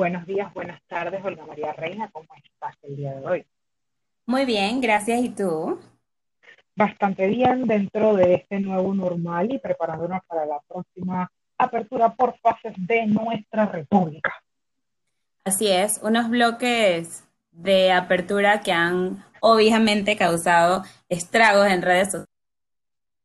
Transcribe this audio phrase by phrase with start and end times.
[0.00, 3.46] Buenos días, buenas tardes, Olga María Reina, ¿cómo estás el día de hoy?
[4.24, 5.20] Muy bien, gracias.
[5.20, 5.78] ¿Y tú?
[6.74, 12.72] Bastante bien dentro de este nuevo normal y preparándonos para la próxima apertura por fases
[12.78, 14.42] de nuestra república.
[15.44, 22.30] Así es, unos bloques de apertura que han obviamente causado estragos en redes sociales.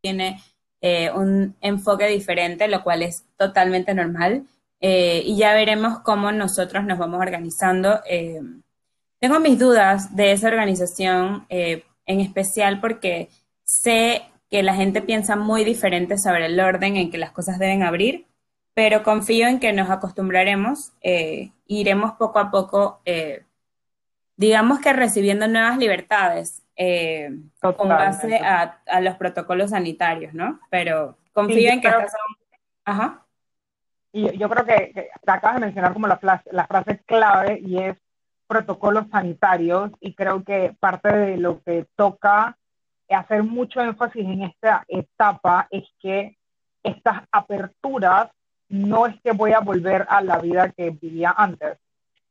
[0.02, 0.42] Tiene
[0.82, 4.46] eh, un enfoque diferente, lo cual es totalmente normal.
[4.82, 8.02] Eh, y ya veremos cómo nosotros nos vamos organizando.
[8.08, 8.42] Eh,
[9.20, 13.30] tengo mis dudas de esa organización, eh, en especial porque
[13.64, 17.84] sé que la gente piensa muy diferente sobre el orden en que las cosas deben
[17.84, 18.28] abrir,
[18.74, 20.92] pero confío en que nos acostumbraremos,
[21.66, 23.02] iremos poco a poco,
[24.36, 26.62] digamos que recibiendo nuevas libertades
[27.60, 30.60] con base a, los protocolos sanitarios, ¿no?
[30.70, 32.38] Pero confío en que estas son...
[32.84, 33.25] Ajá.
[34.16, 36.18] Y yo creo que, que acabas de mencionar como la,
[36.50, 37.98] la frase clave y es
[38.48, 42.58] protocolos sanitarios y creo que parte de lo que toca
[43.10, 46.38] hacer mucho énfasis en esta etapa es que
[46.82, 48.30] estas aperturas
[48.70, 51.78] no es que voy a volver a la vida que vivía antes,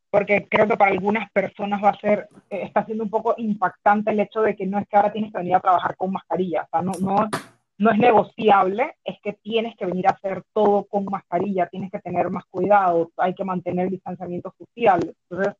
[0.09, 4.09] porque creo que para algunas personas va a ser, eh, está siendo un poco impactante
[4.09, 6.63] el hecho de que no es que ahora tienes que venir a trabajar con mascarilla,
[6.63, 7.29] o sea, no, no,
[7.77, 11.99] no es negociable, es que tienes que venir a hacer todo con mascarilla, tienes que
[11.99, 15.13] tener más cuidado, hay que mantener distanciamiento social.
[15.29, 15.55] Entonces,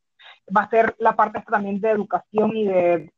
[0.56, 3.12] va a ser la parte también de educación y de,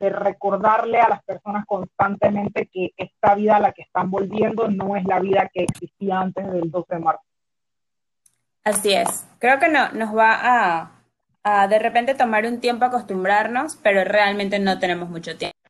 [0.00, 4.96] de, recordarle a las personas constantemente que esta vida a la que están volviendo no
[4.96, 7.22] es la vida que existía antes del 12 de marzo.
[8.64, 9.26] Así es.
[9.38, 10.90] Creo que no, nos va a,
[11.42, 15.61] a de repente tomar un tiempo acostumbrarnos, pero realmente no tenemos mucho tiempo.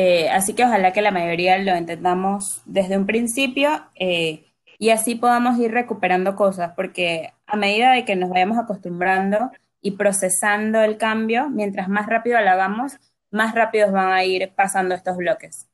[0.00, 4.44] Eh, así que ojalá que la mayoría lo entendamos desde un principio eh,
[4.78, 9.50] y así podamos ir recuperando cosas, porque a medida de que nos vayamos acostumbrando
[9.82, 12.96] y procesando el cambio, mientras más rápido lo hagamos,
[13.32, 15.68] más rápidos van a ir pasando estos bloques.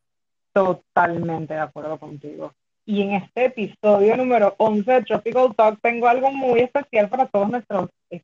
[0.54, 2.54] Totalmente de acuerdo contigo.
[2.86, 7.50] Y en este episodio número 11 de Tropical Talk tengo algo muy especial para todos
[7.50, 8.22] nuestros eh,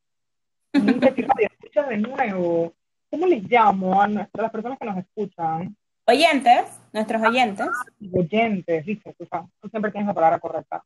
[0.73, 2.73] de nuevo.
[3.11, 5.77] ¿Cómo les llamo a nuestras, las personas que nos escuchan?
[6.11, 7.69] Oyentes, nuestros oyentes.
[8.13, 9.29] Oyentes, dice, tú,
[9.71, 10.83] siempre tienes la palabra correcta.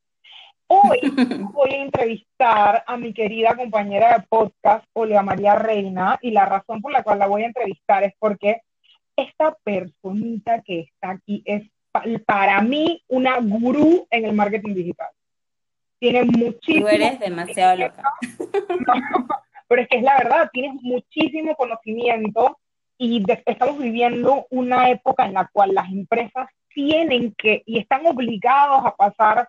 [0.66, 0.98] Hoy
[1.54, 6.82] voy a entrevistar a mi querida compañera de podcast, Olga María Reina, y la razón
[6.82, 8.60] por la cual la voy a entrevistar es porque
[9.16, 11.70] esta personita que está aquí es
[12.26, 15.08] para mí una gurú en el marketing digital.
[16.00, 16.86] Tiene muchísimo.
[16.86, 18.02] Tú eres demasiado loca.
[19.68, 22.58] pero es que es la verdad, tienes muchísimo conocimiento
[22.98, 28.84] y estamos viviendo una época en la cual las empresas tienen que y están obligados
[28.84, 29.48] a pasar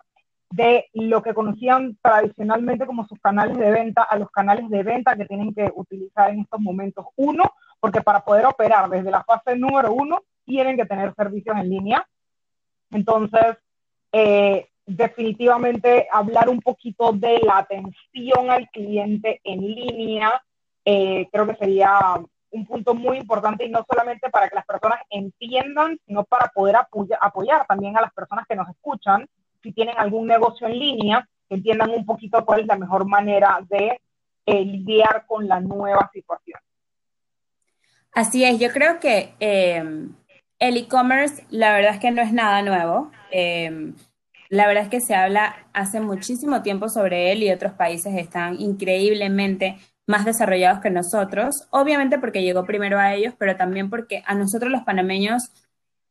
[0.50, 5.16] de lo que conocían tradicionalmente como sus canales de venta a los canales de venta
[5.16, 7.06] que tienen que utilizar en estos momentos.
[7.16, 7.44] Uno,
[7.80, 12.06] porque para poder operar desde la fase número uno, tienen que tener servicios en línea.
[12.90, 13.56] Entonces,
[14.12, 20.40] eh, definitivamente hablar un poquito de la atención al cliente en línea,
[20.84, 22.20] eh, creo que sería
[22.56, 26.76] un punto muy importante y no solamente para que las personas entiendan, sino para poder
[27.20, 29.28] apoyar también a las personas que nos escuchan,
[29.62, 33.60] si tienen algún negocio en línea, que entiendan un poquito cuál es la mejor manera
[33.68, 34.00] de
[34.46, 36.60] eh, lidiar con la nueva situación.
[38.12, 40.08] Así es, yo creo que eh,
[40.58, 43.10] el e-commerce, la verdad es que no es nada nuevo.
[43.30, 43.92] Eh,
[44.48, 48.60] la verdad es que se habla hace muchísimo tiempo sobre él y otros países están
[48.60, 54.34] increíblemente más desarrollados que nosotros, obviamente porque llegó primero a ellos, pero también porque a
[54.34, 55.50] nosotros los panameños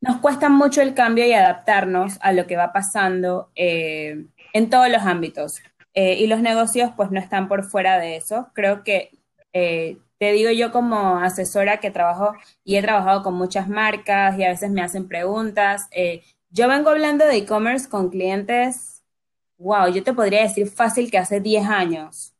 [0.00, 4.90] nos cuesta mucho el cambio y adaptarnos a lo que va pasando eh, en todos
[4.90, 5.56] los ámbitos.
[5.94, 8.48] Eh, y los negocios pues no están por fuera de eso.
[8.52, 9.10] Creo que,
[9.54, 12.34] eh, te digo yo como asesora que trabajo
[12.64, 15.88] y he trabajado con muchas marcas y a veces me hacen preguntas.
[16.50, 19.02] yo vengo hablando de e-commerce con clientes,
[19.58, 22.34] wow, yo te podría decir fácil que hace 10 años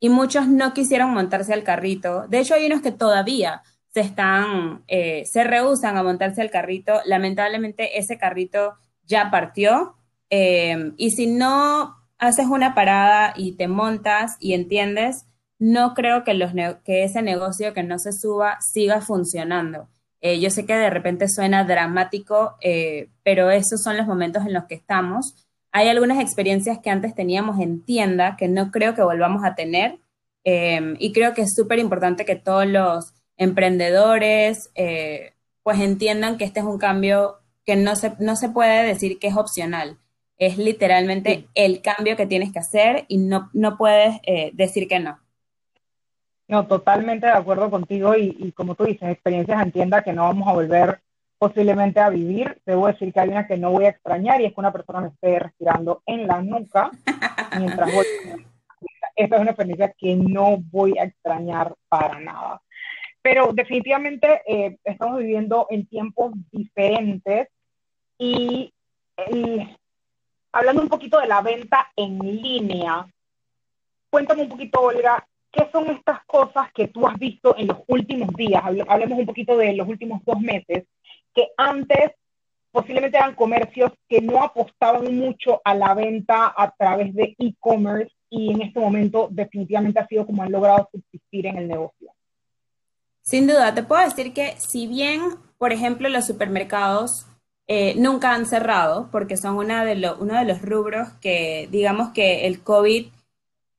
[0.00, 2.26] y muchos no quisieron montarse al carrito.
[2.28, 3.62] De hecho, hay unos que todavía
[3.92, 7.00] se están, eh, se rehusan a montarse al carrito.
[7.04, 8.74] Lamentablemente, ese carrito
[9.04, 9.96] ya partió.
[10.30, 15.26] Eh, y si no haces una parada y te montas y entiendes,
[15.58, 16.32] no creo que,
[17.02, 19.88] ese negocio que no se suba siga funcionando.
[20.20, 22.56] Eh, yo sé que de repente suena dramático,
[23.24, 27.60] pero esos son los momentos en los que estamos hay algunas experiencias que antes teníamos
[27.60, 29.98] en tienda que no creo que volvamos a tener
[30.44, 36.44] em, y creo que es súper importante que todos los emprendedores eh, pues entiendan que
[36.44, 37.36] este es un cambio
[37.66, 39.98] que no se, no se puede decir que es opcional.
[40.38, 45.00] Es literalmente el cambio que tienes que hacer y no, no puedes eh, decir que
[45.00, 45.18] no.
[46.46, 50.54] No, totalmente de acuerdo contigo y, como tú dices, experiencias entienda que no vamos a
[50.54, 51.02] volver
[51.38, 52.60] posiblemente a vivir.
[52.66, 55.00] Debo decir que hay una que no voy a extrañar y es que una persona
[55.00, 56.90] me esté respirando en la nuca
[57.58, 58.06] mientras voy.
[59.16, 62.62] Esta es una experiencia que no voy a extrañar para nada.
[63.22, 67.48] Pero definitivamente eh, estamos viviendo en tiempos diferentes
[68.16, 68.72] y
[70.52, 73.06] hablando un poquito de la venta en línea,
[74.10, 78.34] cuéntame un poquito, Olga, ¿qué son estas cosas que tú has visto en los últimos
[78.34, 78.62] días?
[78.64, 80.84] Hablemos un poquito de los últimos dos meses,
[81.38, 82.10] que antes
[82.72, 88.50] posiblemente eran comercios que no apostaban mucho a la venta a través de e-commerce y
[88.50, 92.10] en este momento definitivamente ha sido como han logrado subsistir en el negocio.
[93.22, 95.20] Sin duda, te puedo decir que si bien,
[95.58, 97.26] por ejemplo, los supermercados
[97.68, 102.48] eh, nunca han cerrado, porque son una de uno de los rubros que, digamos que
[102.48, 103.06] el COVID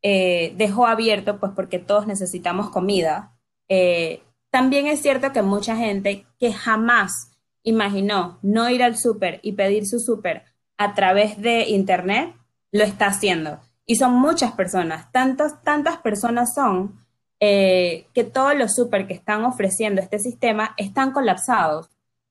[0.02, 3.36] eh, dejó abierto, pues porque todos necesitamos comida.
[3.68, 7.30] Eh, también es cierto que mucha gente que jamás
[7.64, 10.44] imaginó no ir al súper y pedir su súper
[10.78, 12.36] a través de Internet,
[12.72, 13.60] lo está haciendo.
[13.86, 17.00] Y son muchas personas, tantas, tantas personas son
[17.40, 21.90] que todos los súper que están ofreciendo este sistema están colapsados.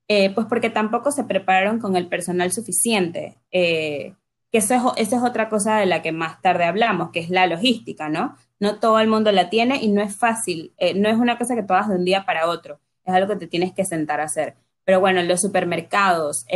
[0.09, 3.37] Eh, pues porque tampoco se prepararon con el personal suficiente.
[3.53, 4.15] Eh,
[4.51, 7.29] que eso es, esa es otra cosa de la que más tarde hablamos, que es
[7.29, 8.35] la logística, ¿no?
[8.59, 11.55] No todo el mundo la tiene y no es fácil, eh, no es una cosa
[11.55, 14.21] que tú hagas de un día para otro, es algo que te tienes que sentar
[14.21, 14.57] a hacer.
[14.89, 16.47] Pero bueno, en los supermercados,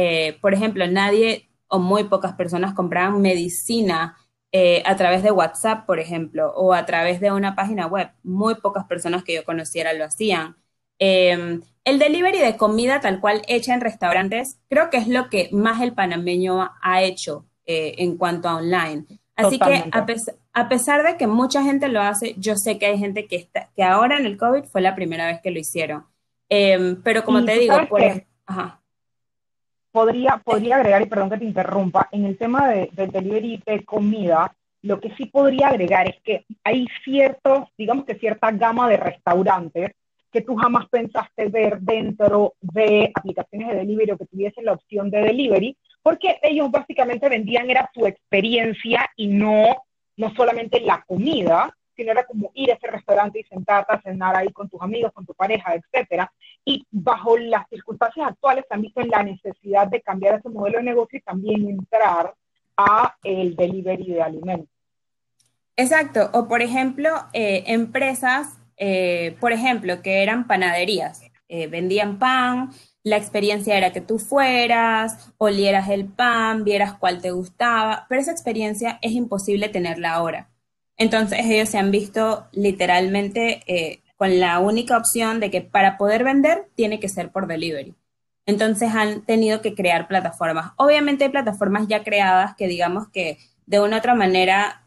[0.40, 4.16] por ejemplo, nadie o muy pocas personas compraban medicina
[4.86, 8.08] a través de WhatsApp, por ejemplo, o a través de una página web.
[8.22, 10.56] Muy pocas personas que yo conociera lo hacían.
[10.98, 15.48] Em, el delivery de comida tal cual hecha en restaurantes, creo que es lo que
[15.50, 19.04] más el panameño ha hecho eh, en cuanto a online.
[19.34, 19.90] Así que
[20.52, 23.70] a, pesar de que mucha gente lo hace, yo sé que hay gente que, está,
[23.74, 26.04] que ahora en el COVID fue la primera vez que lo hicieron.
[26.54, 28.24] Em, pero como te digo, pues,
[29.90, 33.84] Podría, podría agregar, y perdón que te interrumpa, en el tema de, del delivery de
[33.86, 38.98] comida, lo que sí podría agregar es que hay ciertos, digamos que cierta gama de
[38.98, 39.92] restaurantes
[40.30, 45.10] que tú jamás pensaste ver dentro de aplicaciones de delivery o que tuviesen la opción
[45.10, 49.84] de delivery, porque ellos básicamente vendían era su experiencia y no,
[50.18, 54.36] no solamente la comida, sino era como ir a ese restaurante y sentarte a cenar
[54.36, 56.32] ahí con tus amigos, con tu pareja, etcétera.
[56.64, 61.18] Y bajo las circunstancias actuales han visto la necesidad de cambiar ese modelo de negocio
[61.18, 62.34] y también entrar
[62.76, 64.68] a el delivery de alimentos.
[65.76, 66.30] Exacto.
[66.32, 72.70] O por ejemplo, eh, empresas eh, por ejemplo, que eran panaderías, eh, vendían pan,
[73.04, 78.32] la experiencia era que tú fueras, olieras el pan, vieras cuál te gustaba, pero esa
[78.32, 80.48] experiencia es imposible tenerla ahora.
[80.96, 86.24] Entonces ellos se han visto literalmente eh, con la única opción de que para poder
[86.24, 87.94] vender tiene que ser por delivery.
[88.46, 90.72] Entonces han tenido que crear plataformas.
[90.76, 94.84] Obviamente hay plataformas ya creadas que digamos que de una u otra manera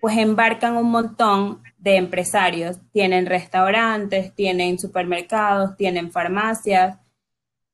[0.00, 2.78] pues embarcan un montón de empresarios.
[2.92, 6.98] Tienen restaurantes, tienen supermercados, tienen farmacias.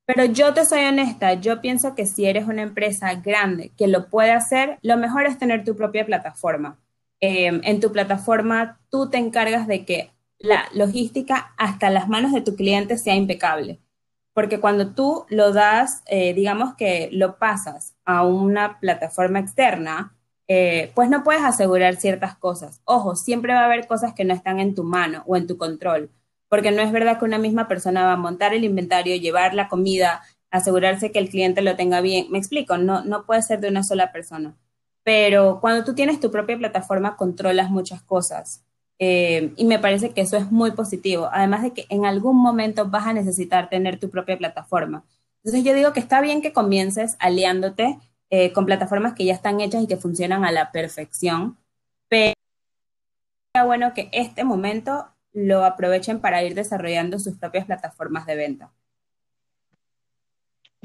[0.07, 4.09] Pero yo te soy honesta, yo pienso que si eres una empresa grande que lo
[4.09, 6.79] puede hacer, lo mejor es tener tu propia plataforma.
[7.21, 12.43] Em, en tu plataforma tú te encargas de que la logística hasta las manos de
[12.43, 13.81] tu cliente sea impecable.
[14.35, 20.15] Porque cuando tú lo das, eh, digamos que lo pasas a una plataforma externa,
[20.49, 22.81] eh, pues no puedes asegurar ciertas cosas.
[22.85, 25.57] Ojo, siempre va a haber cosas que no están en tu mano o en tu
[25.57, 26.11] control,
[26.49, 29.69] porque no es verdad que una misma persona va a montar el inventario, llevar la
[29.69, 32.27] comida, asegurarse que el cliente lo tenga bien.
[32.31, 34.57] Me explico, no, no puede ser de una sola persona.
[35.07, 38.65] Pero cuando tú tienes tu propia plataforma, controlas muchas cosas.
[38.99, 41.29] Eh, y me parece que eso es muy positivo.
[41.33, 45.05] Además de que en algún momento vas a necesitar tener tu propia plataforma.
[45.45, 49.61] Entonces yo digo que está bien que comiences aliándote eh, con plataformas que ya están
[49.61, 51.57] hechas y que funcionan a la perfección,
[52.09, 52.35] pero
[53.55, 58.73] es bueno que este momento lo aprovechen para ir desarrollando sus propias plataformas de venta.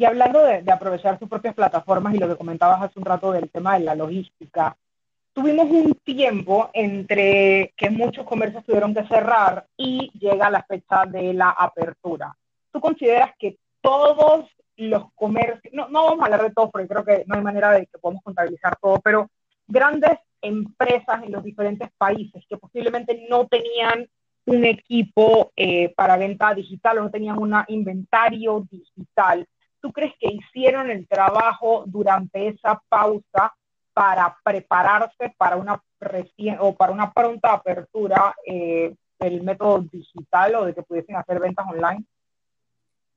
[0.01, 3.51] Y hablando de, aprovechar sus propias plataformas y lo que comentabas hace un rato del
[3.51, 4.75] tema de la logística,
[5.31, 11.35] tuvimos un tiempo entre que muchos comercios tuvieron que cerrar y llega la fecha de
[11.35, 12.35] la apertura.
[12.71, 17.05] ¿Tú consideras que todos los comercios, no, no vamos a hablar de todo porque creo
[17.05, 19.29] que no hay manera de que podamos contabilizar todo, pero
[19.67, 24.07] grandes empresas en los diferentes países que posiblemente no tenían
[24.45, 29.45] un equipo eh, para venta digital o no tenían un inventario digital.
[29.81, 33.53] Tú crees que hicieron el trabajo durante esa pausa
[33.93, 40.65] para prepararse para una recién o para una pronta apertura eh, del método digital o
[40.65, 42.03] de que pudiesen hacer ventas online?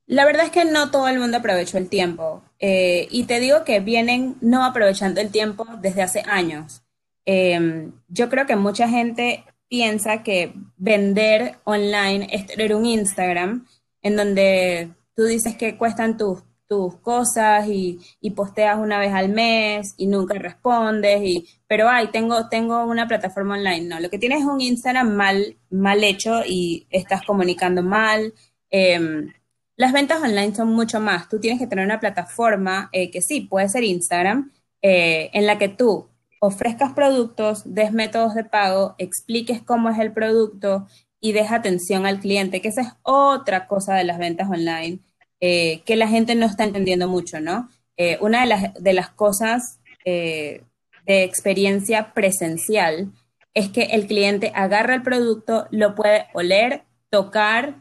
[0.07, 2.43] La verdad es que no todo el mundo aprovechó el tiempo.
[2.59, 6.83] Eh, y te digo que vienen no aprovechando el tiempo desde hace años.
[7.25, 13.65] Em, yo creo que mucha gente piensa que vender online es tener un Instagram
[14.03, 17.99] en donde tú dices que cuestan tus, tus cosas y,
[18.35, 23.55] posteas una vez al mes y nunca respondes, y, pero ay, tengo, tengo una plataforma
[23.55, 23.87] online.
[23.87, 28.33] No, lo que tienes es un Instagram mal, mal hecho y estás comunicando mal.
[28.69, 29.31] Em,
[29.77, 31.29] las ventas online son mucho más.
[31.29, 35.57] Tú tienes que tener una plataforma eh, que sí, puede ser Instagram, eh, en la
[35.57, 40.87] que tú ofrezcas productos, des métodos de pago, expliques cómo es el producto
[41.19, 44.99] y des atención al cliente, que esa es otra cosa de las ventas online
[45.39, 47.69] eh, que la gente no está entendiendo mucho, ¿no?
[47.97, 50.63] Eh, una de las, de las cosas eh,
[51.05, 53.11] de experiencia presencial
[53.53, 57.75] es que el cliente agarra el producto, lo puede oler, tocar,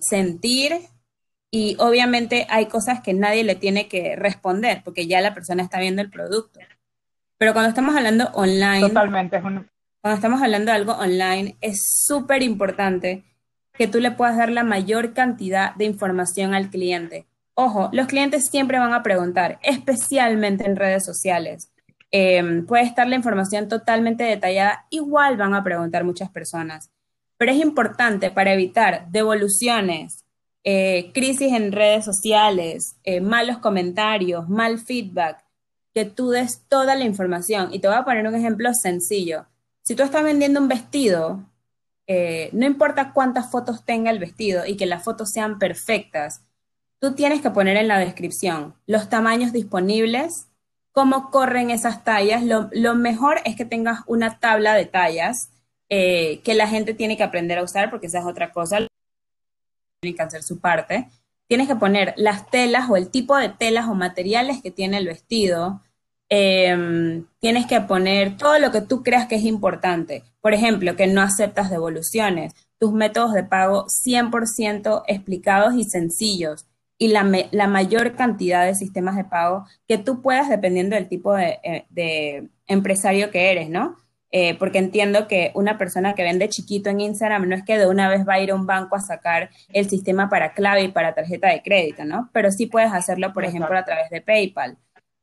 [0.00, 0.78] sentir
[1.50, 5.78] y obviamente hay cosas que nadie le tiene que responder porque ya la persona está
[5.78, 6.60] viendo el producto.
[7.38, 13.24] Pero cuando estamos hablando online, totalmente, cuando estamos hablando de algo online, es súper importante
[13.76, 17.26] que tú le puedas dar la mayor cantidad de información al cliente.
[17.54, 21.70] Ojo, los clientes siempre van a preguntar, especialmente en redes sociales.
[22.10, 26.90] Em, puede estar la información totalmente detallada, igual van a preguntar muchas personas.
[27.38, 30.24] Pero es importante para evitar devoluciones,
[30.64, 35.44] eh, crisis en redes sociales, eh, malos comentarios, mal feedback,
[35.94, 37.72] que tú des toda la información.
[37.72, 39.46] Y te voy a poner un ejemplo sencillo.
[39.82, 41.44] Si tú estás vendiendo un vestido,
[42.06, 46.42] eh, no importa cuántas fotos tenga el vestido y que las fotos sean perfectas,
[46.98, 50.48] tú tienes que poner en la descripción los tamaños disponibles,
[50.92, 52.42] cómo corren esas tallas.
[52.44, 55.50] Lo, mejor es que tengas una tabla de tallas
[55.88, 58.86] eh, que la gente tiene que aprender a usar porque esa es otra cosa.
[60.00, 61.08] Tiene que hacer su parte.
[61.48, 65.06] Tienes que poner las telas o el tipo de telas o materiales que tiene el
[65.06, 65.82] vestido,
[66.28, 70.24] Em, tienes que poner todo lo que tú creas que es importante.
[70.40, 76.66] Por ejemplo, que no aceptas devoluciones, tus métodos de pago 100% explicados y sencillos
[76.98, 77.24] y la,
[77.68, 83.30] mayor cantidad de sistemas de pago que tú puedas dependiendo del tipo de, eh, empresario
[83.30, 83.96] que eres, ¿no?
[84.32, 87.86] Eh, porque entiendo que una persona que vende chiquito en Instagram no es que de
[87.86, 90.88] una vez va a ir a un banco a sacar el sistema para clave y
[90.88, 92.30] para tarjeta de crédito, ¿no?
[92.32, 94.78] Pero sí puedes hacerlo, por ejemplo, a través de PayPal.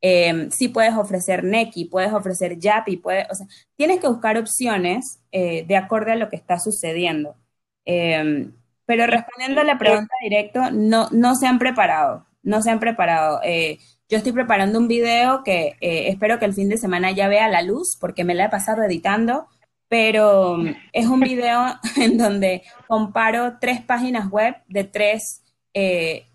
[0.06, 5.22] Eh, sí puedes ofrecer Neki, puedes ofrecer Yapi, puedes, o sea, tienes que buscar opciones
[5.32, 7.38] eh, de acorde a lo que está sucediendo.
[7.86, 8.52] Em,
[8.86, 13.40] pero respondiendo a la pregunta directa, no, no se han preparado, no se han preparado.
[13.46, 13.80] Eh,
[14.10, 17.62] yo estoy preparando un video que espero que el fin de semana ya vea la
[17.62, 19.48] luz, porque me la he pasado editando,
[19.88, 25.44] pero mm, es un video en donde comparo tres páginas web de tres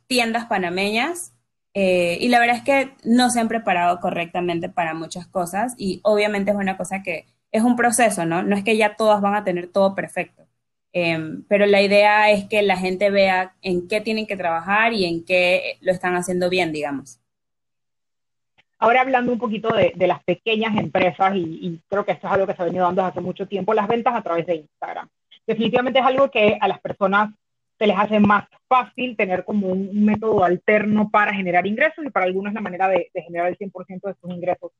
[0.06, 1.34] tiendas panameñas
[1.80, 6.00] eh, y la verdad es que no se han preparado correctamente para muchas cosas y
[6.02, 8.42] obviamente es una cosa que es un proceso, ¿no?
[8.42, 10.44] No es que ya todas van a tener todo perfecto.
[10.92, 15.04] Em, pero la idea es que la gente vea en qué tienen que trabajar y
[15.04, 17.20] en qué lo están haciendo bien, digamos.
[18.80, 22.46] Ahora hablando un poquito de, las pequeñas empresas, y, y, creo que esto es algo
[22.48, 25.08] que se ha venido dando hace mucho tiempo, las ventas a través de Instagram.
[25.46, 27.30] Definitivamente es algo que a las personas
[27.78, 32.26] se les hace más fácil tener como un, método alterno para generar ingresos y para
[32.26, 34.72] algunos la manera de, generar el 100% de sus ingresos.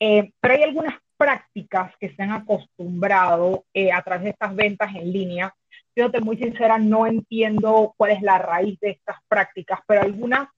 [0.00, 4.94] Eh, pero hay algunas prácticas que se han acostumbrado eh, a través de estas ventas
[4.94, 5.54] en línea.
[5.94, 10.48] Fíjate, muy sincera, no entiendo cuál es la raíz de estas prácticas, pero algunas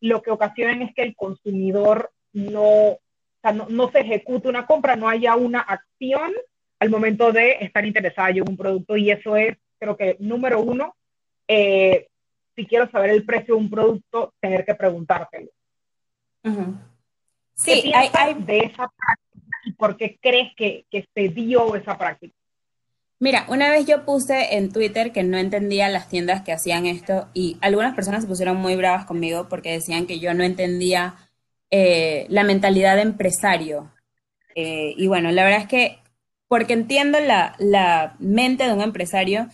[0.00, 2.98] lo que ocasionan es que el consumidor no,
[3.42, 6.32] no, no se ejecute una compra, no haya una acción
[6.80, 10.94] al momento de estar interesada en un producto y eso es, creo que, número uno,
[11.48, 12.06] eh,
[12.54, 15.48] si quiero saber el precio de un producto, tener que preguntártelo.
[17.54, 22.34] Sí, hay, de esa práctica y por qué crees que, que se dio esa práctica?
[23.20, 27.28] Mira, una vez yo puse en Twitter que no entendía las tiendas que hacían esto
[27.34, 31.16] y algunas personas se pusieron muy bravas conmigo porque decían que yo no entendía
[31.70, 33.90] eh, la mentalidad de empresario.
[34.54, 35.98] Eh, y bueno, la verdad es que
[36.46, 39.48] porque entiendo la, la mente de un empresario,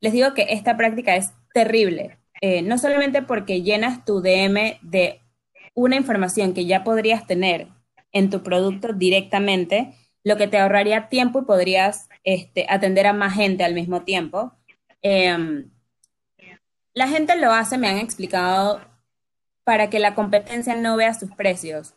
[0.00, 2.18] les digo que esta práctica es terrible.
[2.40, 5.20] Eh, no solamente porque llenas tu DM de
[5.74, 7.68] una información que ya podrías tener
[8.12, 13.34] en tu producto directamente, lo que te ahorraría tiempo y podrías este, atender a más
[13.34, 14.52] gente al mismo tiempo.
[15.02, 15.70] Em,
[16.94, 18.80] la gente lo hace, me han explicado,
[19.64, 21.94] para que la competencia no vea sus precios.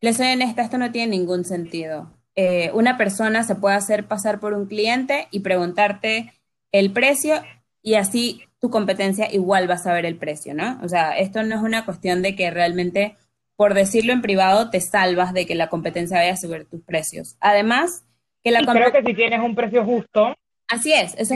[0.00, 2.10] Les soy honesta, esto no tiene ningún sentido.
[2.34, 6.32] Eh, una persona se puede hacer pasar por un cliente y preguntarte
[6.72, 7.42] el precio
[7.82, 10.78] y así tu competencia igual va a saber el precio, ¿no?
[10.84, 13.16] O sea, esto no es una cuestión de que realmente,
[13.56, 17.36] por decirlo en privado, te salvas de que la competencia vaya a subir tus precios.
[17.40, 18.04] Además,
[18.44, 20.36] que la Creo que si tienes un precio justo.
[20.68, 21.34] Así es, eso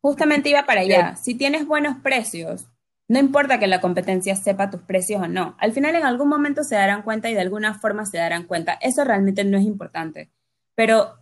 [0.00, 1.16] justamente iba para allá.
[1.16, 2.66] Si tienes buenos precios,
[3.08, 5.56] no importa que la competencia sepa tus precios o no.
[5.58, 8.78] Al final en algún momento se darán cuenta y de alguna forma se darán cuenta.
[8.80, 10.30] Eso realmente no es importante.
[10.76, 11.18] Pero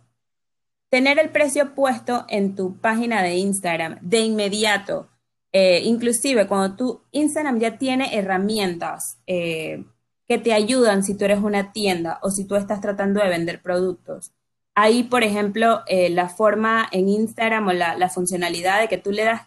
[0.89, 5.09] tener el precio puesto en tu página de Instagram de inmediato,
[5.53, 9.85] eh, inclusive cuando tu Instagram ya tiene herramientas eh,
[10.27, 13.61] que te ayudan si tú eres una tienda o si tú estás tratando de vender
[13.61, 14.31] productos.
[14.75, 19.11] Ahí, por ejemplo, eh, la forma en Instagram o la, la funcionalidad de que tú
[19.11, 19.43] le das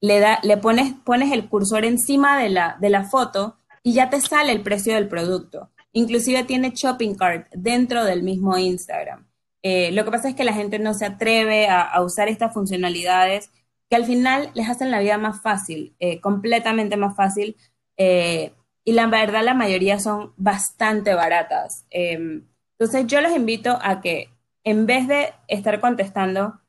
[0.00, 4.10] le, da, le pones, pones el cursor encima de la, de la foto y ya
[4.10, 5.70] te sale el precio del producto.
[5.92, 9.26] Inclusive tiene shopping cart dentro del mismo Instagram.
[9.62, 13.50] Eh, lo que pasa es que la gente no se atreve a, usar estas funcionalidades
[13.90, 17.56] que al final les hacen la vida más fácil, eh, completamente más fácil.
[17.96, 18.54] Eh,
[18.84, 21.84] y la verdad la mayoría son bastante baratas.
[21.90, 24.30] entonces yo los invito a que
[24.64, 26.60] en vez de estar contestando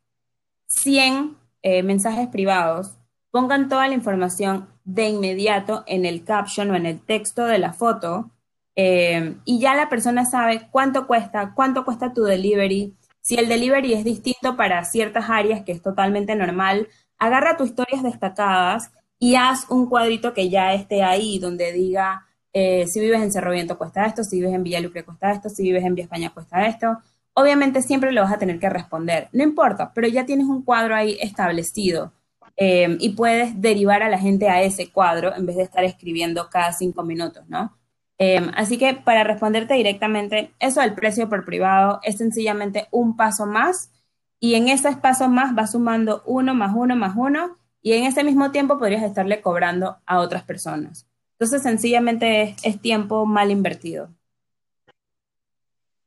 [0.68, 2.98] 100 mensajes privados,
[3.32, 7.72] pongan toda la información de inmediato en el caption o en el texto de la
[7.74, 8.32] foto
[8.76, 12.96] eh, y ya la persona sabe cuánto cuesta, cuánto cuesta tu delivery.
[13.22, 16.88] Si el delivery es distinto para ciertas áreas, que es totalmente normal,
[17.22, 22.86] agarra tus historias destacadas y haz un cuadrito que ya esté ahí, donde diga, eh,
[22.88, 25.86] si vives en Cerro Viento cuesta esto, si vives en Villalucre cuesta esto, si vives
[25.86, 26.98] en Vía España cuesta esto.
[27.34, 30.96] Obviamente siempre lo vas a tener que responder, no importa, pero ya tienes un cuadro
[30.96, 32.12] ahí establecido
[32.64, 36.50] Em, y puedes derivar a la gente a ese cuadro en vez de estar escribiendo
[36.50, 37.76] cada cinco minutos, ¿no?
[38.18, 43.48] Em, así que para responderte directamente, eso del precio por privado es sencillamente un paso
[43.48, 43.90] más
[44.44, 48.24] y en ese paso más vas sumando uno más uno más uno y en ese
[48.24, 51.08] mismo tiempo podrías estarle cobrando a otras personas.
[51.34, 54.10] Entonces, sencillamente es, tiempo mal invertido.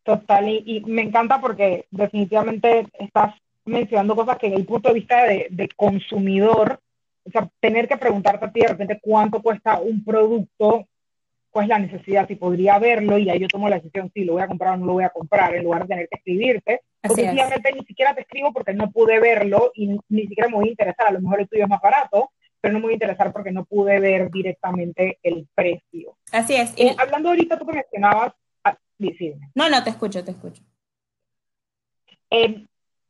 [0.03, 5.25] Total, y, me encanta porque definitivamente estás mencionando cosas que en el punto de vista
[5.25, 6.81] de, consumidor,
[7.25, 10.87] o sea, tener que preguntarte a ti de repente cuánto cuesta un producto,
[11.51, 14.35] cuál es la necesidad, si podría verlo y ahí yo tomo la decisión si lo
[14.35, 16.81] voy a comprar o no lo voy a comprar, en lugar de tener que escribirte.
[17.09, 20.71] Obviamente ni siquiera te escribo porque no pude verlo y ni, siquiera me voy a
[20.71, 23.33] interesar, a lo mejor el tuyo es más barato, pero no me voy a interesar
[23.33, 26.17] porque no pude ver directamente el precio.
[26.33, 26.73] Así es.
[26.77, 26.95] Y...
[26.99, 28.33] hablando ahorita tú que mencionabas,
[28.65, 28.79] ah,
[29.55, 30.63] No, no, te escucho, te escucho.
[32.31, 32.67] Eh,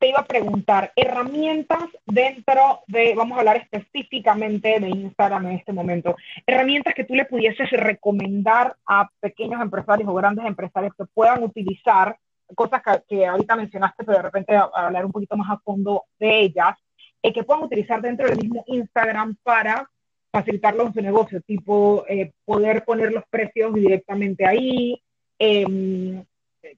[0.08, 6.16] iba a preguntar, herramientas dentro de, vamos a hablar específicamente de Instagram en este momento,
[6.46, 12.18] herramientas que tú le pudieses recomendar a pequeños empresarios o grandes empresarios que puedan utilizar,
[12.54, 16.76] cosas que, ahorita mencionaste, pero de repente hablar un poquito más a fondo de ellas,
[17.22, 19.88] eh, que puedan utilizar dentro del mismo Instagram para
[20.30, 25.00] facilitarlo en su negocio, tipo eh, poder poner los precios directamente ahí,
[25.38, 26.24] eh,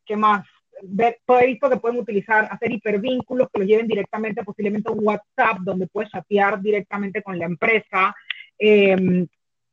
[0.04, 0.44] ¿qué más?
[0.82, 5.06] ver, todo visto que pueden utilizar, hacer hipervínculos que los lleven directamente posiblemente a un
[5.06, 8.14] WhatsApp donde puedes chatear directamente con la empresa,
[8.58, 9.26] em,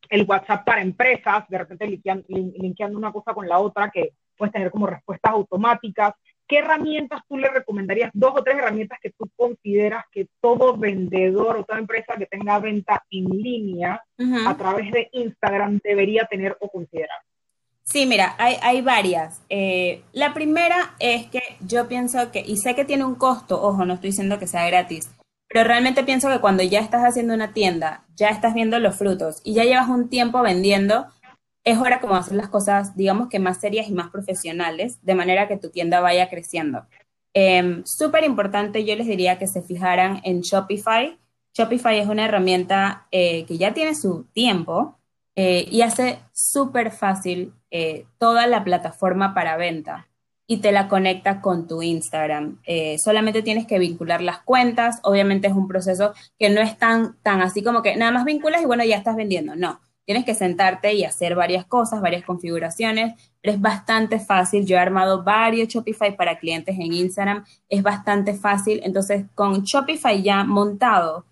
[0.10, 4.72] el WhatsApp para empresas, de repente linkeando, una cosa con la otra que puedes tener
[4.72, 6.14] como respuestas automáticas.
[6.48, 8.12] ¿Qué herramientas tú le recomendarías?
[8.14, 12.60] Dos o tres herramientas que tú consideras que todo vendedor o toda empresa que tenga
[12.60, 14.04] venta en línea
[14.46, 17.20] a través de Instagram debería tener o considerar.
[17.86, 19.42] Sí, mira, hay, varias.
[19.50, 23.86] Eh, la primera es que yo pienso que, y sé que tiene un costo, ojo,
[23.86, 25.10] no estoy diciendo que sea gratis,
[25.50, 29.42] pero realmente pienso que cuando ya estás haciendo una tienda, ya estás viendo los frutos
[29.44, 31.08] y ya llevas un tiempo vendiendo,
[31.64, 35.48] es hora como hacer las cosas, digamos que más serias y más profesionales, de manera
[35.48, 36.86] que tu tienda vaya creciendo.
[37.34, 41.18] Em, súper importante, yo les diría que se fijaran en Shopify.
[41.54, 44.98] Shopify es una herramienta eh, que ya tiene su tiempo,
[45.36, 50.08] eh, y hace súper fácil eh, toda la plataforma para venta
[50.46, 52.60] y te la conecta con tu Instagram.
[52.66, 55.00] Eh, solamente tienes que vincular las cuentas.
[55.04, 58.62] Obviamente es un proceso que no es tan, tan así como que nada más vinculas
[58.62, 59.56] y bueno, ya estás vendiendo.
[59.56, 64.66] No, tienes que sentarte y hacer varias cosas, varias configuraciones, pero es bastante fácil.
[64.66, 68.82] Yo he armado varios Shopify para clientes en Instagram, es bastante fácil.
[68.84, 71.26] Entonces, con Shopify ya montado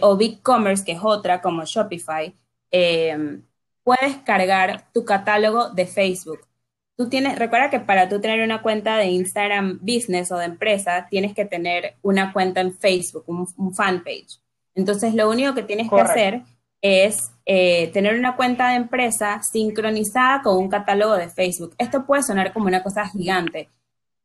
[0.00, 2.34] o BigCommerce, que es otra como Shopify,
[2.70, 3.40] eh,
[3.84, 6.40] puedes cargar tu catálogo de Facebook.
[6.96, 11.06] Tú tienes, recuerda que para tú tener una cuenta de Instagram Business o de empresa,
[11.10, 14.40] tienes que tener una cuenta en Facebook, un, fanpage.
[14.74, 16.42] Entonces, lo único que tienes que hacer
[16.84, 21.74] es eh, tener una cuenta de empresa sincronizada con un catálogo de Facebook.
[21.78, 23.70] Esto puede sonar como una cosa gigante.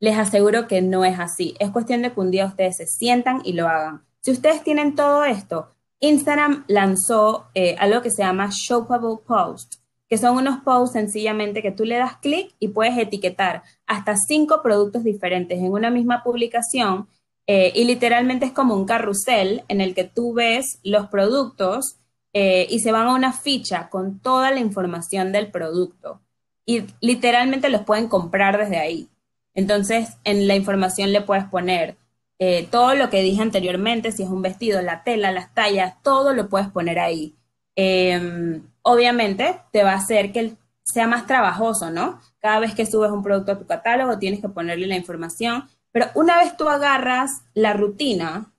[0.02, 1.56] Les aseguro que no es así.
[1.60, 4.04] Es cuestión de que un día ustedes se sientan y lo hagan.
[4.19, 9.76] Si ustedes tienen todo esto, Instagram lanzó eh, algo que se llama Shoppable Post,
[10.10, 14.62] que son unos posts sencillamente que tú le das clic y puedes etiquetar hasta cinco
[14.62, 17.08] productos diferentes en una misma publicación
[17.48, 22.00] eh, y literalmente es como un carrusel en el que tú ves los productos
[22.41, 26.21] eh, y se van a una ficha con toda la información del producto
[26.65, 29.10] y literalmente los pueden comprar desde ahí.
[29.54, 31.97] Entonces, en la información le puedes poner
[32.39, 36.34] eh, todo lo que dije anteriormente, si es un vestido, la tela, las tallas, todo
[36.34, 37.36] lo puedes poner ahí.
[37.75, 42.21] Em, obviamente te va a hacer que sea más trabajoso, ¿no?
[42.39, 46.06] Cada vez que subes un producto a tu catálogo tienes que ponerle la información, pero
[46.15, 48.54] una vez tú agarras la rutina,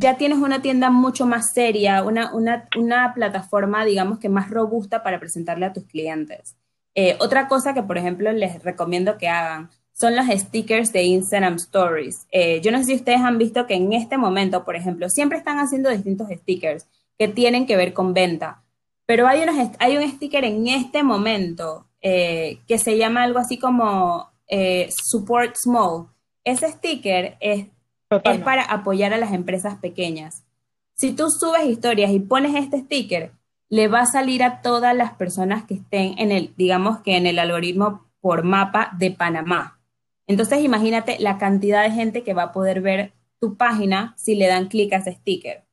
[0.00, 5.20] ya tienes una tienda mucho más seria, una, una, plataforma, digamos que más robusta para
[5.20, 6.56] presentarle a tus clientes.
[6.94, 11.56] Eh, otra cosa que, por ejemplo, les recomiendo que hagan, son los stickers de Instagram
[11.56, 12.26] Stories.
[12.32, 15.36] Eh, yo no sé si ustedes han visto que en este momento, por ejemplo, siempre
[15.36, 16.86] están haciendo distintos stickers
[17.18, 18.62] que tienen que ver con venta,
[19.04, 23.58] pero hay, unos, hay un sticker en este momento eh, que se llama algo así
[23.58, 26.06] como Support Small.
[26.42, 27.66] Ese sticker es,
[28.24, 30.44] es para apoyar a las empresas pequeñas.
[30.94, 33.32] Si tú subes historias y pones este sticker,
[33.68, 37.26] le va a salir a todas las personas que estén en el, digamos que en
[37.26, 39.78] el algoritmo por mapa de Panamá.
[40.26, 44.48] Entonces imagínate la cantidad de gente que va a poder ver tu página si le
[44.48, 45.64] dan clic a ese sticker.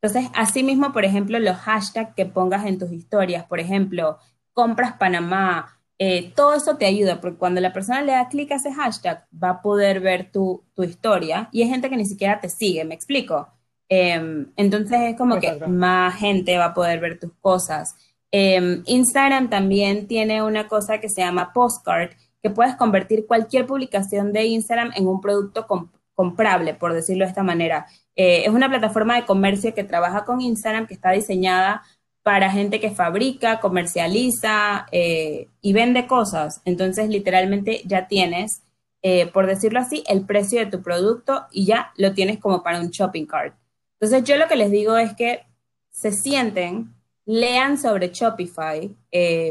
[0.00, 4.18] Entonces, asimismo, por ejemplo, los hashtags que pongas en tus historias, por ejemplo,
[4.54, 8.54] compras Panamá, eh, todo eso te ayuda, porque cuando la persona le da clic a
[8.54, 12.48] ese hashtag, va a poder ver tu, historia y hay gente que ni siquiera te
[12.48, 13.48] sigue, ¿me explico?
[13.86, 17.96] Em, entonces es como que más gente va a poder ver tus cosas.
[18.30, 24.32] Em, Instagram también tiene una cosa que se llama postcard, que puedes convertir cualquier publicación
[24.32, 25.66] de Instagram en un producto
[26.14, 27.86] comprable, por decirlo de esta manera.
[28.16, 31.82] Eh, es una plataforma de comercio que trabaja con Instagram, que está diseñada
[32.22, 36.60] para gente que fabrica, comercializa eh, y vende cosas.
[36.64, 38.62] Entonces, literalmente ya tienes,
[39.02, 42.80] eh, por decirlo así, el precio de tu producto y ya lo tienes como para
[42.80, 43.54] un shopping cart.
[43.98, 45.42] Entonces, yo lo que les digo es que
[45.90, 48.94] se sienten, lean sobre Shopify,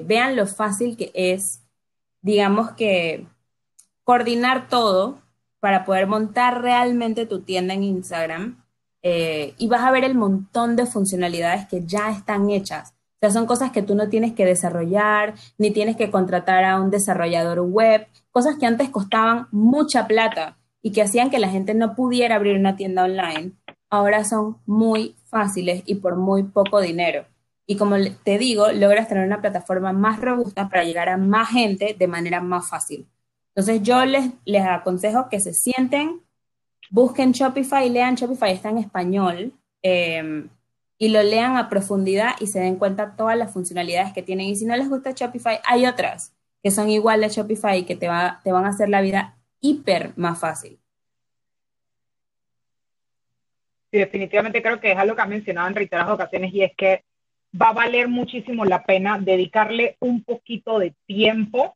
[0.05, 1.61] vean lo fácil que es
[2.21, 3.25] digamos que
[4.03, 5.21] coordinar todo
[5.59, 8.63] para poder montar realmente tu tienda en Instagram
[9.01, 12.93] eh, y vas a ver el montón de funcionalidades que ya están hechas.
[13.15, 16.79] O sea, son cosas que tú no tienes que desarrollar, ni tienes que contratar a
[16.79, 21.73] un desarrollador web, cosas que antes costaban mucha plata y que hacían que la gente
[21.73, 23.51] no pudiera abrir una tienda online,
[23.89, 27.25] ahora son muy fáciles y por muy poco dinero.
[27.65, 31.95] Y como te digo, logras tener una plataforma más robusta para llegar a más gente
[31.97, 33.07] de manera más fácil.
[33.53, 36.21] Entonces yo les, les aconsejo que se sienten,
[36.89, 40.49] busquen Shopify, lean Shopify, está en español, em,
[40.97, 44.47] y lo lean a profundidad y se den cuenta todas las funcionalidades que tienen.
[44.47, 47.95] Y si no les gusta Shopify, hay otras que son igual a Shopify y que
[47.95, 50.77] te, va, te van a hacer la vida hiper más fácil.
[53.91, 57.03] Sí, definitivamente creo que es algo que han mencionado en reiteradas ocasiones y es que
[57.59, 61.75] va a valer muchísimo la pena dedicarle un poquito de tiempo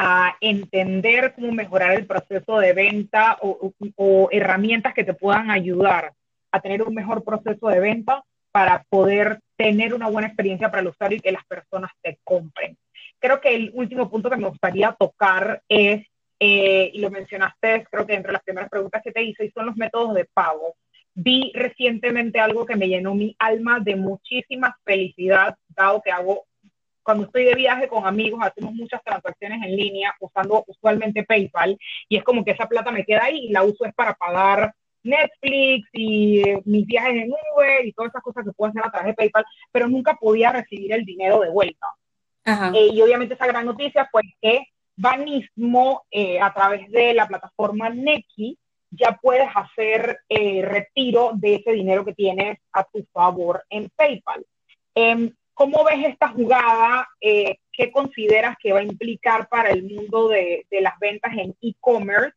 [0.00, 6.12] a entender cómo mejorar el proceso de venta o, herramientas que te puedan ayudar
[6.52, 10.88] a tener un mejor proceso de venta para poder tener una buena experiencia para el
[10.88, 12.78] usuario y que las personas te compren.
[13.18, 16.06] Creo que el último punto que me gustaría tocar es,
[16.38, 19.66] eh, y lo mencionaste, creo que entre las primeras preguntas que te hice, y son
[19.66, 20.76] los métodos de pago
[21.12, 26.44] vi recientemente algo que me llenó mi alma de muchísima felicidad, dado que hago,
[27.08, 32.18] cuando estoy de viaje con amigos, hacemos muchas transacciones en línea usando usualmente PayPal y
[32.18, 35.88] es como que esa plata me queda ahí y la uso es para pagar Netflix
[35.94, 39.06] y eh, mis viajes en Uber y todas esas cosas que puedo hacer a través
[39.06, 41.86] de PayPal, pero nunca podía recibir el dinero de vuelta.
[42.74, 47.88] Eh, y obviamente esa gran noticia fue que Banismo, eh, a través de la plataforma
[47.88, 48.58] Neki,
[48.90, 54.44] ya puedes hacer eh, retiro de ese dinero que tienes a tu favor en PayPal.
[55.58, 57.08] ¿Cómo ves esta jugada?
[57.20, 62.36] Eh, ¿Qué consideras que va a implicar para el mundo de, las ventas en e-commerce?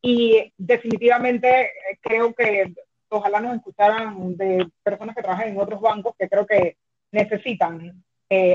[0.00, 2.72] Y definitivamente eh, creo que
[3.10, 6.78] ojalá nos escucharan de personas que trabajan en otros bancos que creo que
[7.10, 8.02] necesitan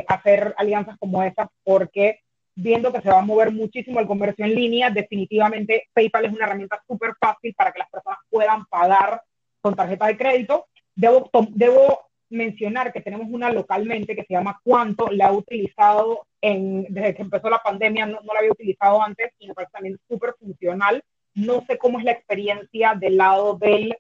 [0.08, 2.22] hacer alianzas como esas porque
[2.56, 6.46] viendo que se va a mover muchísimo el comercio en línea, definitivamente PayPal es una
[6.46, 9.22] herramienta súper fácil para que las personas puedan pagar
[9.62, 10.66] con tarjeta de crédito.
[10.96, 16.86] Debo, debo mencionar que tenemos una localmente que se llama Cuanto, la he utilizado en,
[16.90, 20.00] desde que empezó la pandemia, no, no la había utilizado antes y me parece también
[20.08, 21.04] súper funcional.
[21.34, 23.96] No sé cómo es la experiencia del lado del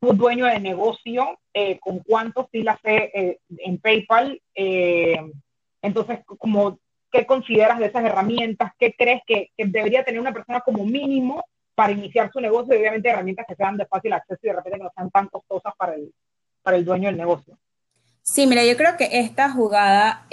[0.00, 4.40] dueño de negocio, eh, con cuánto sí la sé eh, en PayPal.
[4.54, 5.20] Eh,
[5.80, 6.78] entonces, como,
[7.10, 8.72] ¿qué consideras de esas herramientas?
[8.78, 12.74] ¿Qué crees que, que, debería tener una persona como mínimo para iniciar su negocio?
[12.74, 15.28] Y obviamente herramientas que sean de fácil acceso y de repente que no sean tan
[15.28, 16.12] costosas para el,
[16.62, 17.56] para el dueño del negocio.
[18.22, 20.26] Sí, mira, yo creo que esta jugada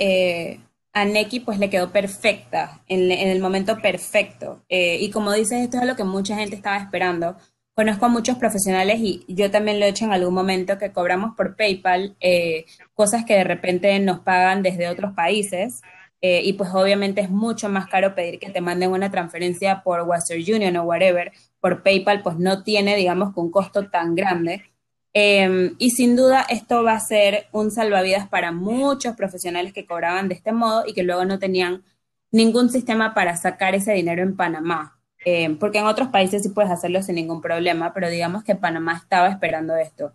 [0.94, 4.64] a Neki pues le quedó perfecta, en, el momento perfecto.
[4.70, 7.38] y como dices, esto es lo que mucha gente estaba esperando
[7.80, 11.34] Conozco a muchos profesionales y yo también lo he hecho en algún momento que cobramos
[11.38, 15.82] por PayPal eh, cosas que de repente nos pagan desde otros países
[16.20, 20.02] eh, y pues obviamente es mucho más caro pedir que te manden una transferencia por
[20.02, 21.32] Western Union o whatever.
[21.62, 24.69] Por PayPal pues no tiene digamos un costo tan grande.
[25.14, 30.30] Em, y sin duda esto va a ser un salvavidas para muchos profesionales que cobraban
[30.30, 31.84] de este modo y que luego no tenían
[32.32, 35.00] ningún sistema para sacar ese dinero en Panamá.
[35.26, 38.94] Eh, porque en otros países sí puedes hacerlo sin ningún problema, pero digamos que Panamá
[38.98, 40.14] estaba esperando esto.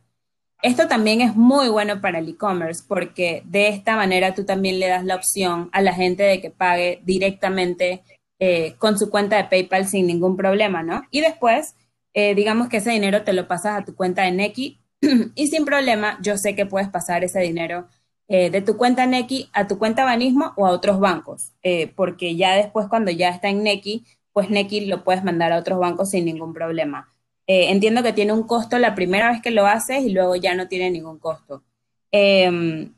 [0.63, 4.89] Esto también es muy bueno para el e-commerce porque de esta manera tú también le
[4.89, 8.03] das la opción a la gente de que pague directamente
[8.39, 11.03] eh, con su cuenta de PayPal sin ningún problema, ¿no?
[11.11, 11.77] Y después,
[12.15, 14.81] eh, digamos que ese dinero te lo pasas a tu cuenta de Neki
[15.35, 17.89] y sin problema, yo sé que puedes pasar ese dinero
[18.27, 21.53] de tu cuenta Neki a tu cuenta Banismo o a otros bancos,
[21.95, 25.79] porque ya después cuando ya está en Neki, pues Neki lo puedes mandar a otros
[25.79, 27.15] bancos sin ningún problema.
[27.47, 30.55] Eh, entiendo que tiene un costo la primera vez que lo haces y luego ya
[30.55, 31.63] no tiene ningún costo.
[32.11, 32.95] Em,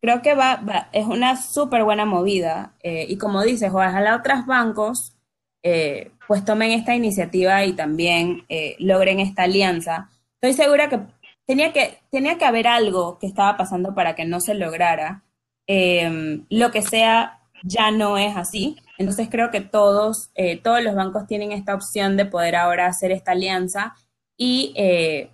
[0.00, 5.14] creo que va, es una súper buena movida eh, y como dices, ojalá otros bancos
[5.62, 8.44] eh, pues tomen esta iniciativa y también
[8.78, 10.10] logren esta alianza.
[10.40, 11.00] Estoy segura que
[11.46, 15.24] tenía, que tenía que haber algo que estaba pasando para que no se lograra.
[15.66, 18.76] Em, lo que sea ya no es así.
[18.98, 23.12] Entonces creo que todos, eh, todos los bancos tienen esta opción de poder ahora hacer
[23.12, 23.94] esta alianza
[24.36, 25.30] y eh,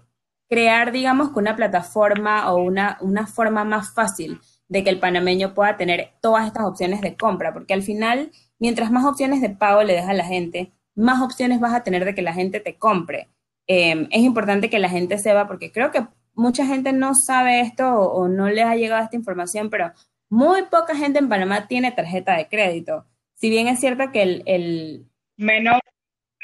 [0.48, 5.54] crear, digamos, con una plataforma o una, una forma más fácil de que el panameño
[5.54, 9.82] pueda tener todas estas opciones de compra, porque al final, mientras más opciones de pago
[9.82, 12.76] le des a la gente, más opciones vas a tener de que la gente te
[12.76, 13.28] compre.
[13.66, 17.88] Em, es importante que la gente sepa, porque creo que mucha gente no sabe esto
[17.88, 19.92] o, o no les ha llegado esta información, pero
[20.28, 23.04] muy poca gente en Panamá tiene tarjeta de crédito.
[23.34, 25.06] Si bien es cierto que el...
[25.36, 25.78] Menos,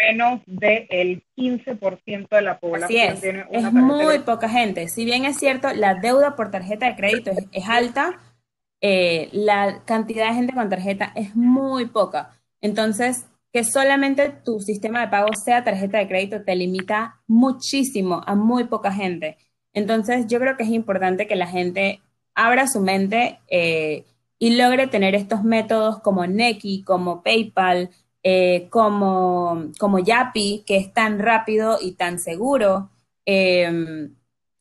[0.03, 4.89] menos del 15% de la población es, tiene una es muy poca gente.
[4.89, 8.19] Si bien es cierto, la deuda por tarjeta de crédito es, alta,
[8.81, 12.33] eh, la cantidad de gente con tarjeta es muy poca.
[12.61, 13.27] Entonces,
[13.59, 18.63] que solamente tu sistema de pago sea tarjeta de crédito te limita muchísimo a muy
[18.67, 19.37] poca gente.
[19.73, 22.01] Entonces, yo creo que es importante que la gente
[22.37, 24.05] abra su mente eh,
[24.39, 27.91] y logre tener estos métodos como Neki, como PayPal,
[28.23, 32.91] eh, como, como Yapi, que es tan rápido y tan seguro,
[33.25, 34.15] em,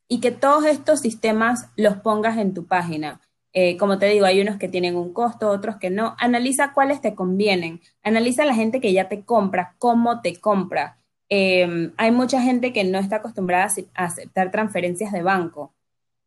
[0.08, 3.22] y que todos estos sistemas los pongas en tu página.
[3.60, 6.16] Eh, como te digo, hay unos que tienen un costo, otros que no.
[6.20, 7.82] Analiza cuáles te convienen.
[8.04, 11.00] Analiza la gente que ya te compra, cómo te compra.
[11.28, 15.74] Em, hay mucha gente que no está acostumbrada a aceptar transferencias de banco.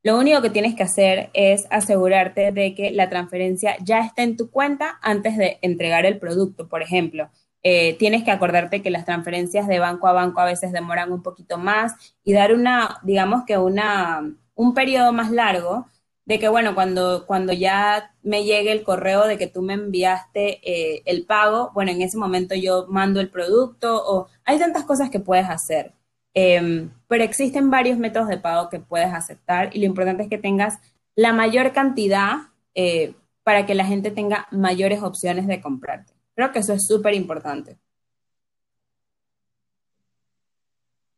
[0.02, 4.36] Lo único que tienes que hacer es asegurarte de que la transferencia ya está en
[4.36, 7.30] tu cuenta antes de entregar el producto, por ejemplo.
[7.62, 11.22] Eh, tienes que acordarte que las transferencias de banco a banco a veces demoran un
[11.22, 14.20] poquito más y dar una, digamos que una,
[14.56, 15.86] un periodo más largo
[16.30, 20.60] de que, bueno, cuando, cuando ya me llegue el correo de que tú me enviaste
[20.62, 25.10] eh, el pago, bueno, en ese momento yo mando el producto o hay tantas cosas
[25.10, 25.92] que puedes hacer.
[26.32, 30.38] Em, pero existen varios métodos de pago que puedes aceptar y lo importante es que
[30.38, 30.78] tengas
[31.16, 32.34] la mayor cantidad
[32.76, 36.12] eh, para que la gente tenga mayores opciones de comprarte.
[36.36, 37.76] Creo que eso es súper importante.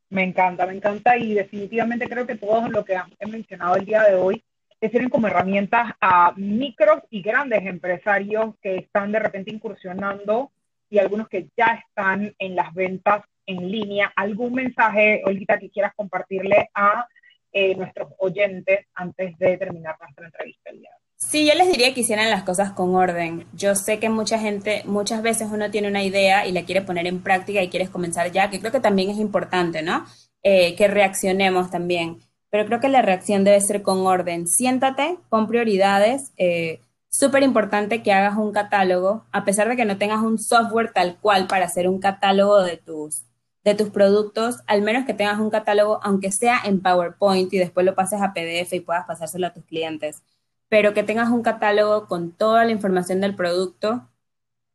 [0.09, 4.05] Me encanta, me encanta y definitivamente creo que todo lo que he mencionado el día
[4.05, 4.43] de hoy
[4.83, 10.51] te sirven como herramientas a micros y grandes empresarios que están de repente incursionando
[10.91, 15.93] y algunos que ya están en las ventas en línea, algún mensaje, Olguita, que quieras
[15.95, 17.07] compartirle a
[17.53, 20.91] eh, nuestros oyentes antes de terminar nuestra entrevista el día.
[21.15, 23.47] Sí, yo les diría que hicieran las cosas con orden.
[23.53, 27.07] Yo sé que mucha gente, muchas veces uno tiene una idea y la quiere poner
[27.07, 30.05] en práctica y quieres comenzar ya, que creo que también es importante, ¿no?
[30.43, 32.19] Eh, que reaccionemos también.
[32.53, 34.47] Pero creo que la reacción debe ser con orden.
[34.47, 36.31] Siéntate, pon prioridades.
[36.37, 36.79] Eh,
[37.15, 41.19] Súper importante que hagas un catálogo, a pesar de que no tengas un software tal
[41.21, 43.25] cual para hacer un catálogo de tus,
[43.65, 47.85] de tus productos, al menos que tengas un catálogo, aunque sea en PowerPoint y después
[47.85, 50.23] lo pases a PDF y puedas pasárselo a tus clientes,
[50.71, 54.09] pero que tengas un catálogo con toda la información del producto,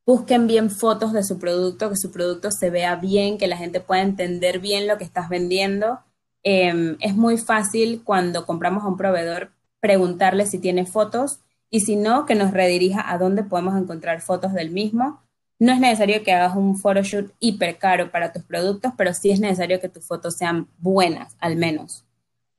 [0.05, 3.81] busquen bien fotos de su producto, que su producto se vea bien, que la gente
[3.81, 6.01] pueda entender bien lo que estás vendiendo.
[6.49, 11.95] Em, es muy fácil cuando compramos a un proveedor preguntarle si tiene fotos y si
[11.95, 15.21] no, que nos redirija a dónde podemos encontrar fotos del mismo
[15.59, 19.39] no es necesario que hagas un photoshoot hiper caro para tus productos, pero sí es
[19.39, 22.05] necesario que tus fotos sean buenas, al menos.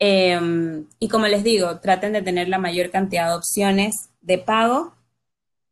[0.00, 4.94] Em, y como les digo, traten de tener la mayor cantidad de opciones de pago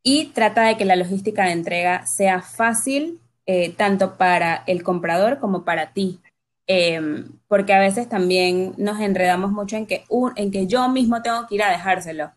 [0.03, 5.39] y trata de que la logística de entrega sea fácil eh, tanto para el comprador
[5.39, 6.21] como para ti.
[6.67, 10.05] Em, porque a veces también nos enredamos mucho en que,
[10.37, 12.33] en que yo mismo tengo que ir a dejárselo.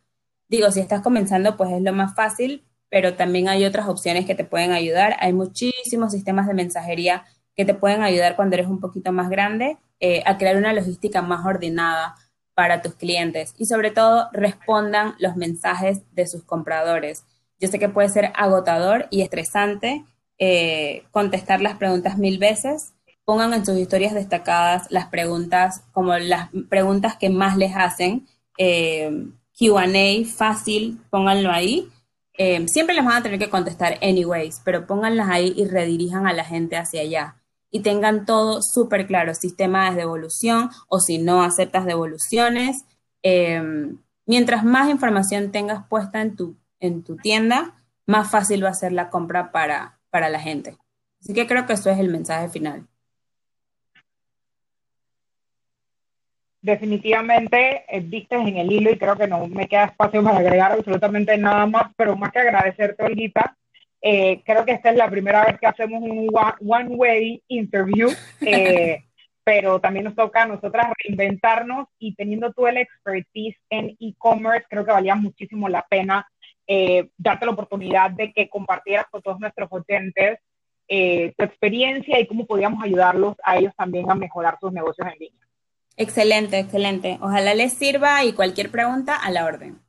[0.48, 4.36] Digo, si estás comenzando, pues es lo más fácil, pero también hay otras opciones que
[4.36, 5.15] te pueden ayudar.
[5.20, 9.78] Hay muchísimos sistemas de mensajería que te pueden ayudar cuando eres un poquito más grande
[10.00, 12.15] eh, a crear una logística más ordenada
[12.54, 17.26] para tus clientes y sobre todo respondan los mensajes de sus compradores.
[17.60, 20.06] Yo sé que puede ser agotador y estresante
[20.38, 22.94] eh, contestar las preguntas mil veces.
[23.30, 28.28] Pongan en sus historias destacadas las preguntas como las preguntas que más les hacen.
[28.58, 29.86] Eh, QA
[30.26, 31.89] fácil, pónganlo ahí
[32.42, 36.32] Em, siempre les van a tener que contestar anyways, pero pónganlas ahí y redirijan a
[36.32, 37.36] la gente hacia allá.
[37.70, 42.86] Y tengan todo súper claro, sistema de devolución o si no aceptas devoluciones.
[43.24, 48.74] Em, mientras más información tengas puesta en tu, en tu tienda, más fácil va a
[48.74, 50.78] ser la compra para, para la gente.
[51.20, 52.88] Así que creo que eso es el mensaje final.
[56.62, 60.72] Definitivamente eh, viste en el hilo y creo que no me queda espacio para agregar
[60.72, 63.56] absolutamente nada más, pero más que agradecerte, Olguita,
[64.02, 68.10] eh, creo que esta es la primera vez que hacemos un one-way interview,
[68.41, 69.04] eh,
[69.43, 74.86] pero también nos toca a nosotras reinventarnos y teniendo tú el expertise en e-commerce, creo
[74.86, 76.28] que valía muchísimo la pena
[77.17, 80.38] darte la oportunidad de que compartieras con todos nuestros oyentes
[80.88, 85.48] tu experiencia y cómo podíamos ayudarlos a ellos también a mejorar sus negocios en línea.
[85.99, 87.17] Excelente, excelente.
[87.21, 89.81] Ojalá les sirva y cualquier pregunta a la orden.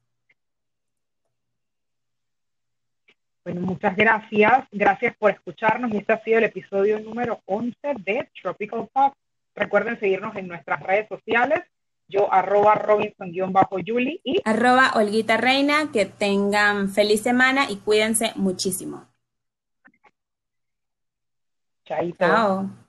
[3.44, 4.64] Bueno, muchas gracias.
[4.72, 9.14] Gracias por escucharnos y este ha sido el episodio número 11 de Tropical Talk.
[9.54, 11.60] Recuerden seguirnos en nuestras redes sociales.
[12.08, 15.92] Yo arroba Robinson-Julie y arroba Olguita Reina.
[15.92, 19.06] Que tengan feliz semana y cuídense muchísimo.
[21.84, 22.18] Chaito.
[22.18, 22.79] Chao.